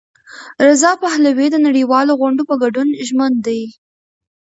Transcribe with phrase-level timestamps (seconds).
[0.67, 3.61] رضا پهلوي د نړیوالو غونډو په ګډون ژمن دی.